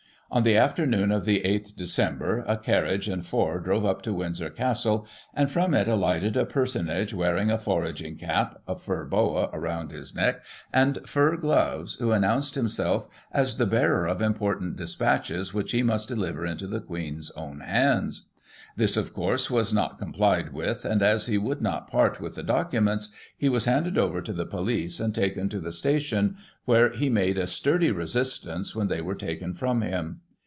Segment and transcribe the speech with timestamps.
[0.33, 4.49] On the afternoon of the 8th Dec, a carricige and four drove up to Windsor
[4.49, 9.91] Castle, and, from it, alighted a personage wearing a foraging cap, a fur boa round
[9.91, 10.39] his neck,
[10.71, 16.07] and fur gloves, who announced himself as the bearer of important despatches which he must
[16.07, 18.29] deliver into the Queen's own hands.
[18.77, 22.35] This, of course, was not com plied with, and as he would not part with
[22.35, 26.91] the documents, he was handed over to the police, and taken to the station, where
[26.93, 30.21] he made a sturdy resistance when they were taken from him.